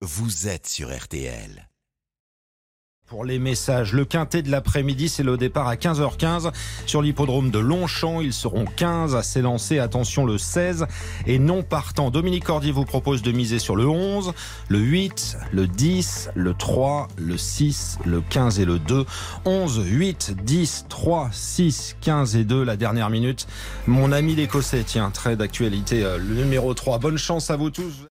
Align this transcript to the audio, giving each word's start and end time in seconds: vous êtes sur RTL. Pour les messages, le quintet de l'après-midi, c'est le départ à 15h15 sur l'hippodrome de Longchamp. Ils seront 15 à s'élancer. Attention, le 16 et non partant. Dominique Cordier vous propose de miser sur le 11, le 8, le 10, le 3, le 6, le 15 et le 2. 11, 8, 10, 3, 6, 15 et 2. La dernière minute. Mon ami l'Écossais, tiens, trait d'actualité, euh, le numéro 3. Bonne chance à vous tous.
vous 0.00 0.46
êtes 0.46 0.68
sur 0.68 0.96
RTL. 0.96 1.68
Pour 3.06 3.24
les 3.24 3.38
messages, 3.38 3.94
le 3.94 4.04
quintet 4.04 4.42
de 4.42 4.50
l'après-midi, 4.50 5.08
c'est 5.08 5.22
le 5.22 5.38
départ 5.38 5.66
à 5.66 5.76
15h15 5.76 6.52
sur 6.84 7.00
l'hippodrome 7.00 7.50
de 7.50 7.58
Longchamp. 7.58 8.20
Ils 8.20 8.34
seront 8.34 8.66
15 8.66 9.16
à 9.16 9.22
s'élancer. 9.22 9.78
Attention, 9.78 10.26
le 10.26 10.36
16 10.36 10.86
et 11.26 11.38
non 11.38 11.62
partant. 11.62 12.10
Dominique 12.10 12.44
Cordier 12.44 12.70
vous 12.70 12.84
propose 12.84 13.22
de 13.22 13.32
miser 13.32 13.58
sur 13.58 13.76
le 13.76 13.88
11, 13.88 14.34
le 14.68 14.78
8, 14.78 15.38
le 15.52 15.66
10, 15.66 16.30
le 16.34 16.52
3, 16.52 17.08
le 17.16 17.38
6, 17.38 17.98
le 18.04 18.20
15 18.20 18.60
et 18.60 18.66
le 18.66 18.78
2. 18.78 19.06
11, 19.46 19.82
8, 19.84 20.36
10, 20.44 20.86
3, 20.90 21.30
6, 21.32 21.96
15 22.02 22.36
et 22.36 22.44
2. 22.44 22.62
La 22.62 22.76
dernière 22.76 23.08
minute. 23.08 23.46
Mon 23.86 24.12
ami 24.12 24.34
l'Écossais, 24.34 24.84
tiens, 24.86 25.10
trait 25.10 25.36
d'actualité, 25.36 26.04
euh, 26.04 26.18
le 26.18 26.34
numéro 26.34 26.74
3. 26.74 26.98
Bonne 26.98 27.18
chance 27.18 27.50
à 27.50 27.56
vous 27.56 27.70
tous. 27.70 28.07